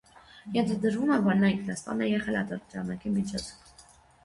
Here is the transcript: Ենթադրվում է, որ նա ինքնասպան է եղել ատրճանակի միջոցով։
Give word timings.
Ենթադրվում 0.53 1.11
է, 1.17 1.17
որ 1.27 1.37
նա 1.43 1.51
ինքնասպան 1.57 2.03
է 2.07 2.09
եղել 2.09 2.41
ատրճանակի 2.41 3.15
միջոցով։ 3.21 3.73